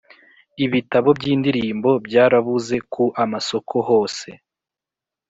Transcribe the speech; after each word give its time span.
Ibitabo 0.65 1.09
by’indirimbo 1.17 1.89
byarabuze 2.05 2.75
ku 2.93 3.03
amasoko 3.23 3.75
hose 3.87 4.27